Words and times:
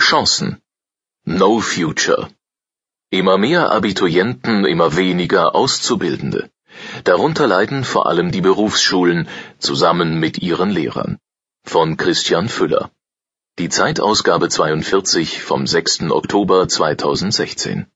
Chancen. 0.00 0.62
No 1.24 1.60
Future. 1.60 2.30
Immer 3.10 3.36
mehr 3.36 3.70
Abiturienten, 3.70 4.64
immer 4.64 4.96
weniger 4.96 5.54
Auszubildende. 5.54 6.50
Darunter 7.04 7.46
leiden 7.46 7.84
vor 7.84 8.06
allem 8.06 8.32
die 8.32 8.40
Berufsschulen 8.40 9.28
zusammen 9.58 10.18
mit 10.18 10.38
ihren 10.38 10.70
Lehrern. 10.70 11.18
Von 11.64 11.98
Christian 11.98 12.48
Füller. 12.48 12.90
Die 13.58 13.68
Zeitausgabe 13.68 14.48
42 14.48 15.42
vom 15.42 15.66
6. 15.66 16.10
Oktober 16.10 16.68
2016. 16.68 17.86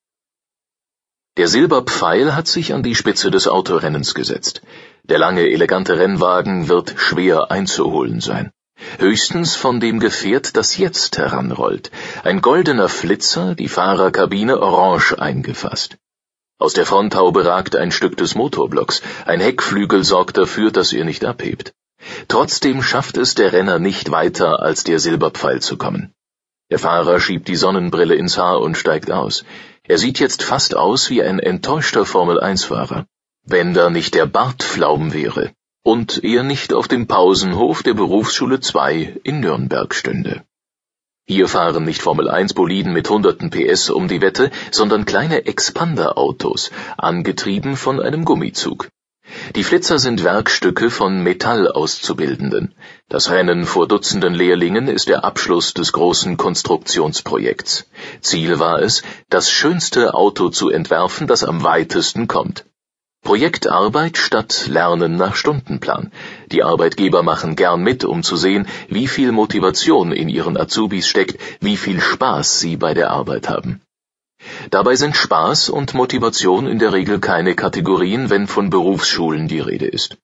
Der 1.38 1.48
Silberpfeil 1.48 2.34
hat 2.34 2.46
sich 2.46 2.74
an 2.74 2.82
die 2.82 2.94
Spitze 2.94 3.30
des 3.30 3.48
Autorennens 3.48 4.14
gesetzt. 4.14 4.60
Der 5.04 5.18
lange, 5.18 5.48
elegante 5.48 5.98
Rennwagen 5.98 6.68
wird 6.68 6.94
schwer 6.98 7.50
einzuholen 7.50 8.20
sein. 8.20 8.52
Höchstens 8.98 9.56
von 9.56 9.78
dem 9.78 10.00
Gefährt, 10.00 10.56
das 10.56 10.78
jetzt 10.78 11.18
heranrollt. 11.18 11.90
Ein 12.24 12.40
goldener 12.40 12.88
Flitzer, 12.88 13.54
die 13.54 13.68
Fahrerkabine 13.68 14.58
orange 14.58 15.18
eingefasst. 15.18 15.98
Aus 16.58 16.72
der 16.72 16.86
Fronthaube 16.86 17.44
ragt 17.44 17.76
ein 17.76 17.92
Stück 17.92 18.16
des 18.16 18.34
Motorblocks. 18.34 19.02
Ein 19.26 19.40
Heckflügel 19.40 20.02
sorgt 20.02 20.38
dafür, 20.38 20.70
dass 20.70 20.94
er 20.94 21.04
nicht 21.04 21.26
abhebt. 21.26 21.74
Trotzdem 22.28 22.82
schafft 22.82 23.18
es 23.18 23.34
der 23.34 23.52
Renner 23.52 23.78
nicht 23.78 24.10
weiter, 24.10 24.60
als 24.60 24.82
der 24.82 24.98
Silberpfeil 24.98 25.60
zu 25.60 25.76
kommen. 25.76 26.14
Der 26.70 26.78
Fahrer 26.78 27.20
schiebt 27.20 27.48
die 27.48 27.56
Sonnenbrille 27.56 28.14
ins 28.14 28.38
Haar 28.38 28.60
und 28.60 28.78
steigt 28.78 29.10
aus. 29.10 29.44
Er 29.82 29.98
sieht 29.98 30.18
jetzt 30.20 30.42
fast 30.42 30.74
aus 30.74 31.10
wie 31.10 31.22
ein 31.22 31.38
enttäuschter 31.38 32.06
Formel-1-Fahrer. 32.06 33.04
Wenn 33.42 33.74
da 33.74 33.90
nicht 33.90 34.14
der 34.14 34.26
Bartflaum 34.26 35.12
wäre 35.12 35.52
und 35.86 36.24
er 36.24 36.42
nicht 36.42 36.74
auf 36.74 36.88
dem 36.88 37.06
Pausenhof 37.06 37.84
der 37.84 37.94
Berufsschule 37.94 38.58
2 38.58 39.20
in 39.22 39.38
Nürnberg 39.38 39.94
stünde. 39.94 40.42
Hier 41.28 41.46
fahren 41.46 41.84
nicht 41.84 42.02
Formel-1-Boliden 42.02 42.92
mit 42.92 43.08
hunderten 43.08 43.50
PS 43.50 43.90
um 43.90 44.08
die 44.08 44.20
Wette, 44.20 44.50
sondern 44.72 45.04
kleine 45.04 45.46
Expander-Autos, 45.46 46.72
angetrieben 46.98 47.76
von 47.76 48.00
einem 48.00 48.24
Gummizug. 48.24 48.88
Die 49.54 49.62
Flitzer 49.62 50.00
sind 50.00 50.24
Werkstücke 50.24 50.90
von 50.90 51.22
Metallauszubildenden. 51.22 52.74
Das 53.08 53.30
Rennen 53.30 53.64
vor 53.64 53.86
Dutzenden 53.86 54.34
Lehrlingen 54.34 54.88
ist 54.88 55.08
der 55.08 55.24
Abschluss 55.24 55.72
des 55.72 55.92
großen 55.92 56.36
Konstruktionsprojekts. 56.36 57.88
Ziel 58.22 58.58
war 58.58 58.82
es, 58.82 59.04
das 59.28 59.52
schönste 59.52 60.14
Auto 60.14 60.48
zu 60.48 60.68
entwerfen, 60.68 61.28
das 61.28 61.44
am 61.44 61.62
weitesten 61.62 62.26
kommt. 62.26 62.64
Projektarbeit 63.26 64.18
statt 64.18 64.68
Lernen 64.68 65.16
nach 65.16 65.34
Stundenplan. 65.34 66.12
Die 66.52 66.62
Arbeitgeber 66.62 67.24
machen 67.24 67.56
gern 67.56 67.82
mit, 67.82 68.04
um 68.04 68.22
zu 68.22 68.36
sehen, 68.36 68.68
wie 68.88 69.08
viel 69.08 69.32
Motivation 69.32 70.12
in 70.12 70.28
ihren 70.28 70.56
Azubis 70.56 71.08
steckt, 71.08 71.36
wie 71.58 71.76
viel 71.76 72.00
Spaß 72.00 72.60
sie 72.60 72.76
bei 72.76 72.94
der 72.94 73.10
Arbeit 73.10 73.48
haben. 73.48 73.80
Dabei 74.70 74.94
sind 74.94 75.16
Spaß 75.16 75.70
und 75.70 75.92
Motivation 75.92 76.68
in 76.68 76.78
der 76.78 76.92
Regel 76.92 77.18
keine 77.18 77.56
Kategorien, 77.56 78.30
wenn 78.30 78.46
von 78.46 78.70
Berufsschulen 78.70 79.48
die 79.48 79.58
Rede 79.58 79.86
ist. 79.86 80.16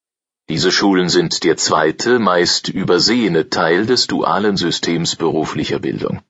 Diese 0.48 0.70
Schulen 0.70 1.08
sind 1.08 1.42
der 1.42 1.56
zweite, 1.56 2.20
meist 2.20 2.68
übersehene 2.68 3.50
Teil 3.50 3.84
des 3.84 4.06
dualen 4.06 4.56
Systems 4.56 5.16
beruflicher 5.16 5.80
Bildung. 5.80 6.22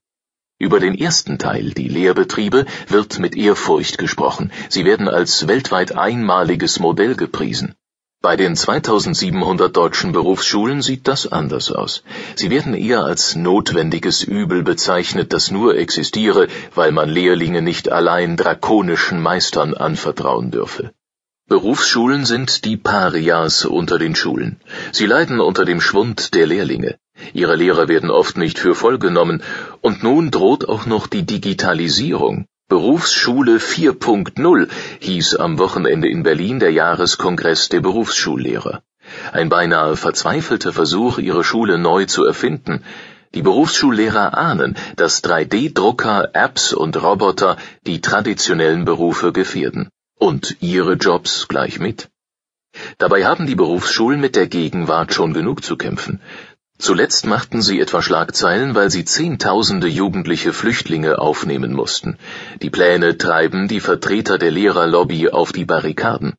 Über 0.62 0.78
den 0.78 0.96
ersten 0.96 1.38
Teil, 1.38 1.72
die 1.72 1.88
Lehrbetriebe, 1.88 2.66
wird 2.86 3.18
mit 3.18 3.34
Ehrfurcht 3.36 3.98
gesprochen. 3.98 4.52
Sie 4.68 4.84
werden 4.84 5.08
als 5.08 5.48
weltweit 5.48 5.96
einmaliges 5.96 6.78
Modell 6.78 7.16
gepriesen. 7.16 7.74
Bei 8.20 8.36
den 8.36 8.54
2700 8.54 9.76
deutschen 9.76 10.12
Berufsschulen 10.12 10.80
sieht 10.80 11.08
das 11.08 11.26
anders 11.26 11.72
aus. 11.72 12.04
Sie 12.36 12.48
werden 12.50 12.74
eher 12.74 13.02
als 13.02 13.34
notwendiges 13.34 14.22
Übel 14.22 14.62
bezeichnet, 14.62 15.32
das 15.32 15.50
nur 15.50 15.76
existiere, 15.76 16.46
weil 16.76 16.92
man 16.92 17.08
Lehrlinge 17.08 17.60
nicht 17.60 17.90
allein 17.90 18.36
drakonischen 18.36 19.20
Meistern 19.20 19.74
anvertrauen 19.74 20.52
dürfe. 20.52 20.92
Berufsschulen 21.48 22.24
sind 22.24 22.64
die 22.64 22.76
Parias 22.76 23.64
unter 23.64 23.98
den 23.98 24.14
Schulen. 24.14 24.60
Sie 24.92 25.06
leiden 25.06 25.40
unter 25.40 25.64
dem 25.64 25.80
Schwund 25.80 26.34
der 26.34 26.46
Lehrlinge. 26.46 26.98
Ihre 27.32 27.56
Lehrer 27.56 27.88
werden 27.88 28.10
oft 28.10 28.36
nicht 28.36 28.58
für 28.58 28.74
voll 28.74 28.98
genommen, 28.98 29.42
und 29.80 30.02
nun 30.02 30.30
droht 30.30 30.68
auch 30.68 30.86
noch 30.86 31.06
die 31.06 31.24
Digitalisierung. 31.24 32.46
Berufsschule 32.68 33.58
4.0 33.58 34.68
hieß 35.00 35.36
am 35.36 35.58
Wochenende 35.58 36.08
in 36.08 36.22
Berlin 36.22 36.58
der 36.58 36.72
Jahreskongress 36.72 37.68
der 37.68 37.80
Berufsschullehrer. 37.80 38.82
Ein 39.32 39.48
beinahe 39.48 39.96
verzweifelter 39.96 40.72
Versuch, 40.72 41.18
ihre 41.18 41.44
Schule 41.44 41.76
neu 41.76 42.06
zu 42.06 42.24
erfinden. 42.24 42.82
Die 43.34 43.42
Berufsschullehrer 43.42 44.36
ahnen, 44.36 44.76
dass 44.96 45.22
3D-Drucker, 45.24 46.30
Apps 46.34 46.72
und 46.72 47.02
Roboter 47.02 47.56
die 47.86 48.00
traditionellen 48.00 48.84
Berufe 48.84 49.32
gefährden. 49.32 49.88
Und 50.18 50.56
ihre 50.60 50.94
Jobs 50.94 51.48
gleich 51.48 51.78
mit. 51.78 52.08
Dabei 52.96 53.26
haben 53.26 53.46
die 53.46 53.54
Berufsschulen 53.54 54.20
mit 54.20 54.34
der 54.34 54.46
Gegenwart 54.46 55.12
schon 55.12 55.34
genug 55.34 55.62
zu 55.62 55.76
kämpfen. 55.76 56.20
Zuletzt 56.82 57.26
machten 57.26 57.62
sie 57.62 57.78
etwa 57.78 58.02
Schlagzeilen, 58.02 58.74
weil 58.74 58.90
sie 58.90 59.04
Zehntausende 59.04 59.86
jugendliche 59.86 60.52
Flüchtlinge 60.52 61.20
aufnehmen 61.20 61.74
mussten. 61.74 62.18
Die 62.60 62.70
Pläne 62.70 63.16
treiben 63.16 63.68
die 63.68 63.78
Vertreter 63.78 64.36
der 64.36 64.50
Lehrerlobby 64.50 65.28
auf 65.28 65.52
die 65.52 65.64
Barrikaden. 65.64 66.34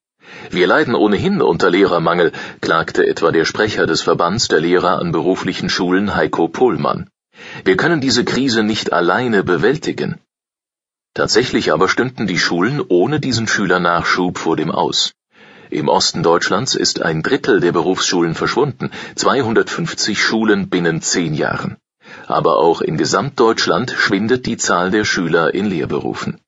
Wir 0.51 0.67
leiden 0.67 0.95
ohnehin 0.95 1.41
unter 1.41 1.69
Lehrermangel, 1.69 2.33
klagte 2.59 3.07
etwa 3.07 3.31
der 3.31 3.45
Sprecher 3.45 3.85
des 3.85 4.01
Verbands 4.01 4.49
der 4.49 4.59
Lehrer 4.59 4.99
an 4.99 5.13
beruflichen 5.13 5.69
Schulen 5.69 6.13
Heiko 6.13 6.49
Pohlmann. 6.49 7.09
Wir 7.63 7.77
können 7.77 8.01
diese 8.01 8.25
Krise 8.25 8.63
nicht 8.63 8.91
alleine 8.91 9.45
bewältigen. 9.45 10.19
Tatsächlich 11.13 11.71
aber 11.71 11.87
stünden 11.87 12.27
die 12.27 12.37
Schulen 12.37 12.81
ohne 12.85 13.21
diesen 13.21 13.47
Schülernachschub 13.47 14.37
vor 14.37 14.57
dem 14.57 14.71
Aus. 14.71 15.13
Im 15.73 15.89
Osten 15.89 16.21
Deutschlands 16.21 16.75
ist 16.75 17.01
ein 17.01 17.23
Drittel 17.23 17.59
der 17.59 17.71
Berufsschulen 17.71 18.35
verschwunden, 18.35 18.91
250 19.15 20.21
Schulen 20.21 20.69
binnen 20.69 21.01
zehn 21.01 21.33
Jahren. 21.33 21.77
Aber 22.27 22.59
auch 22.59 22.81
in 22.81 22.95
Gesamtdeutschland 22.95 23.89
schwindet 23.89 24.45
die 24.45 24.57
Zahl 24.57 24.91
der 24.91 25.03
Schüler 25.03 25.51
in 25.55 25.65
Lehrberufen. 25.65 26.39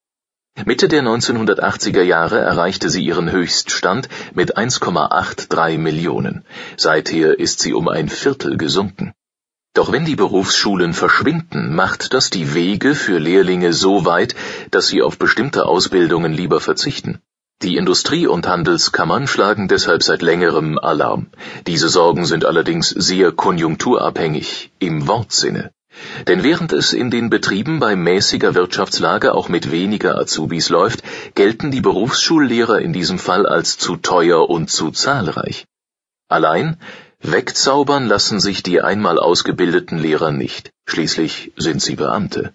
Mitte 0.63 0.87
der 0.87 1.01
1980er 1.01 2.03
Jahre 2.03 2.37
erreichte 2.37 2.91
sie 2.91 3.03
ihren 3.03 3.31
Höchststand 3.31 4.09
mit 4.35 4.59
1,83 4.59 5.79
Millionen. 5.79 6.45
Seither 6.77 7.39
ist 7.39 7.61
sie 7.61 7.73
um 7.73 7.87
ein 7.87 8.09
Viertel 8.09 8.57
gesunken. 8.57 9.11
Doch 9.73 9.91
wenn 9.91 10.05
die 10.05 10.15
Berufsschulen 10.15 10.93
verschwinden, 10.93 11.73
macht 11.73 12.13
das 12.13 12.29
die 12.29 12.53
Wege 12.53 12.93
für 12.93 13.17
Lehrlinge 13.17 13.73
so 13.73 14.05
weit, 14.05 14.35
dass 14.69 14.87
sie 14.87 15.01
auf 15.01 15.17
bestimmte 15.17 15.65
Ausbildungen 15.65 16.31
lieber 16.31 16.61
verzichten. 16.61 17.23
Die 17.65 17.77
Industrie- 17.77 18.27
und 18.27 18.47
Handelskammern 18.47 19.25
schlagen 19.25 19.67
deshalb 19.67 20.03
seit 20.03 20.21
längerem 20.21 20.77
Alarm. 20.77 21.25
Diese 21.65 21.89
Sorgen 21.89 22.27
sind 22.27 22.45
allerdings 22.45 22.89
sehr 22.89 23.31
konjunkturabhängig 23.31 24.71
im 24.77 25.07
Wortsinne. 25.07 25.71
Denn 26.27 26.43
während 26.43 26.73
es 26.73 26.93
in 26.93 27.09
den 27.09 27.31
Betrieben 27.31 27.79
bei 27.79 27.95
mäßiger 27.95 28.53
Wirtschaftslage 28.53 29.33
auch 29.33 29.49
mit 29.49 29.71
weniger 29.71 30.15
Azubis 30.15 30.69
läuft, 30.69 31.01
gelten 31.33 31.71
die 31.71 31.81
Berufsschullehrer 31.81 32.81
in 32.81 32.93
diesem 32.93 33.17
Fall 33.17 33.47
als 33.47 33.79
zu 33.79 33.95
teuer 33.95 34.47
und 34.47 34.69
zu 34.69 34.91
zahlreich. 34.91 35.65
Allein 36.27 36.77
wegzaubern 37.19 38.05
lassen 38.05 38.39
sich 38.39 38.61
die 38.61 38.81
einmal 38.81 39.17
ausgebildeten 39.17 39.97
Lehrer 39.97 40.31
nicht. 40.31 40.69
Schließlich 40.85 41.51
sind 41.57 41.81
sie 41.81 41.95
Beamte. 41.95 42.53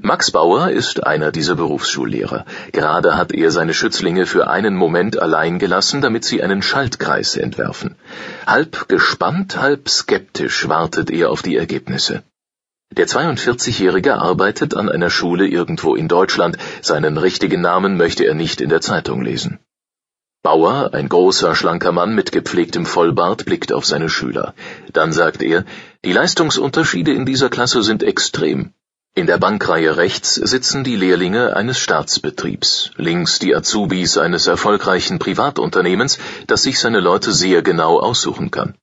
Max 0.00 0.32
Bauer 0.32 0.70
ist 0.70 1.06
einer 1.06 1.30
dieser 1.30 1.54
Berufsschullehrer. 1.54 2.44
Gerade 2.72 3.16
hat 3.16 3.32
er 3.32 3.52
seine 3.52 3.72
Schützlinge 3.72 4.26
für 4.26 4.48
einen 4.48 4.74
Moment 4.74 5.18
allein 5.18 5.60
gelassen, 5.60 6.00
damit 6.00 6.24
sie 6.24 6.42
einen 6.42 6.60
Schaltkreis 6.60 7.36
entwerfen. 7.36 7.94
Halb 8.46 8.88
gespannt, 8.88 9.60
halb 9.60 9.88
skeptisch 9.88 10.68
wartet 10.68 11.10
er 11.10 11.30
auf 11.30 11.42
die 11.42 11.56
Ergebnisse. 11.56 12.24
Der 12.90 13.06
42-Jährige 13.06 14.16
arbeitet 14.16 14.74
an 14.74 14.88
einer 14.88 15.08
Schule 15.08 15.46
irgendwo 15.46 15.94
in 15.94 16.08
Deutschland. 16.08 16.58
Seinen 16.82 17.16
richtigen 17.16 17.60
Namen 17.60 17.96
möchte 17.96 18.24
er 18.24 18.34
nicht 18.34 18.60
in 18.60 18.70
der 18.70 18.80
Zeitung 18.80 19.22
lesen. 19.22 19.60
Bauer, 20.42 20.90
ein 20.92 21.08
großer, 21.08 21.54
schlanker 21.54 21.92
Mann 21.92 22.14
mit 22.16 22.32
gepflegtem 22.32 22.86
Vollbart, 22.86 23.44
blickt 23.44 23.72
auf 23.72 23.86
seine 23.86 24.08
Schüler. 24.08 24.54
Dann 24.92 25.12
sagt 25.12 25.42
er, 25.42 25.64
die 26.04 26.12
Leistungsunterschiede 26.12 27.12
in 27.12 27.24
dieser 27.24 27.48
Klasse 27.50 27.84
sind 27.84 28.02
extrem. 28.02 28.74
In 29.14 29.26
der 29.26 29.36
Bankreihe 29.36 29.98
rechts 29.98 30.36
sitzen 30.36 30.84
die 30.84 30.96
Lehrlinge 30.96 31.54
eines 31.54 31.78
Staatsbetriebs, 31.78 32.92
links 32.96 33.38
die 33.38 33.54
Azubis 33.54 34.16
eines 34.16 34.46
erfolgreichen 34.46 35.18
Privatunternehmens, 35.18 36.18
das 36.46 36.62
sich 36.62 36.78
seine 36.78 37.00
Leute 37.00 37.30
sehr 37.30 37.60
genau 37.60 38.00
aussuchen 38.00 38.50
kann. 38.50 38.74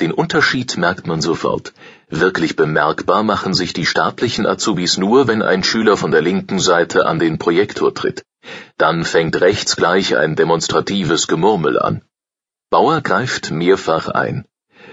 Den 0.00 0.10
Unterschied 0.10 0.76
merkt 0.78 1.06
man 1.06 1.20
sofort. 1.20 1.74
Wirklich 2.08 2.56
bemerkbar 2.56 3.22
machen 3.22 3.54
sich 3.54 3.72
die 3.72 3.86
staatlichen 3.86 4.46
Azubis 4.46 4.98
nur, 4.98 5.28
wenn 5.28 5.42
ein 5.42 5.62
Schüler 5.62 5.96
von 5.96 6.10
der 6.10 6.22
linken 6.22 6.58
Seite 6.58 7.06
an 7.06 7.20
den 7.20 7.38
Projektor 7.38 7.94
tritt. 7.94 8.24
Dann 8.78 9.04
fängt 9.04 9.40
rechts 9.40 9.76
gleich 9.76 10.16
ein 10.16 10.34
demonstratives 10.34 11.28
Gemurmel 11.28 11.78
an. 11.78 12.02
Bauer 12.68 13.00
greift 13.00 13.52
mehrfach 13.52 14.08
ein. 14.08 14.44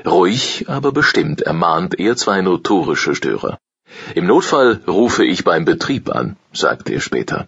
Ruhig, 0.05 0.65
aber 0.67 0.91
bestimmt 0.91 1.41
ermahnt 1.41 1.99
er 1.99 2.15
zwei 2.15 2.41
notorische 2.41 3.15
Störer. 3.15 3.57
Im 4.15 4.27
Notfall 4.27 4.81
rufe 4.87 5.25
ich 5.25 5.43
beim 5.43 5.65
Betrieb 5.65 6.09
an, 6.09 6.37
sagte 6.53 6.93
er 6.93 7.01
später. 7.01 7.47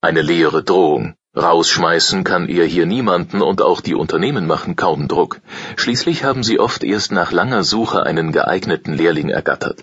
Eine 0.00 0.22
leere 0.22 0.62
Drohung. 0.62 1.14
Rausschmeißen 1.34 2.24
kann 2.24 2.46
er 2.48 2.66
hier 2.66 2.84
niemanden 2.84 3.40
und 3.40 3.62
auch 3.62 3.80
die 3.80 3.94
Unternehmen 3.94 4.46
machen 4.46 4.76
kaum 4.76 5.08
Druck. 5.08 5.40
Schließlich 5.76 6.24
haben 6.24 6.42
sie 6.42 6.60
oft 6.60 6.84
erst 6.84 7.10
nach 7.10 7.32
langer 7.32 7.64
Suche 7.64 8.02
einen 8.02 8.32
geeigneten 8.32 8.92
Lehrling 8.92 9.30
ergattert. 9.30 9.80